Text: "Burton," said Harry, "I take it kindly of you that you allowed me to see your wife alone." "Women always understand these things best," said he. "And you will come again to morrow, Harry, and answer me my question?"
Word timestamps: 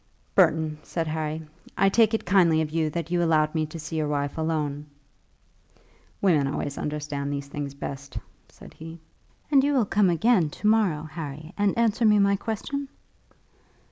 "Burton," 0.33 0.79
said 0.81 1.05
Harry, 1.05 1.43
"I 1.77 1.87
take 1.87 2.15
it 2.15 2.25
kindly 2.25 2.59
of 2.59 2.71
you 2.71 2.89
that 2.89 3.11
you 3.11 3.21
allowed 3.21 3.53
me 3.53 3.67
to 3.67 3.77
see 3.77 3.97
your 3.97 4.07
wife 4.07 4.35
alone." 4.35 4.87
"Women 6.23 6.47
always 6.47 6.79
understand 6.79 7.31
these 7.31 7.45
things 7.49 7.75
best," 7.75 8.17
said 8.49 8.73
he. 8.73 8.99
"And 9.51 9.63
you 9.63 9.73
will 9.75 9.85
come 9.85 10.09
again 10.09 10.49
to 10.49 10.65
morrow, 10.65 11.03
Harry, 11.03 11.53
and 11.55 11.77
answer 11.77 12.03
me 12.03 12.17
my 12.17 12.35
question?" 12.35 12.87